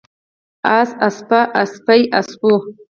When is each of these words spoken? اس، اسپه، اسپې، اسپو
اس، 0.77 0.89
اسپه، 1.07 1.39
اسپې، 1.61 2.01
اسپو 2.19 2.53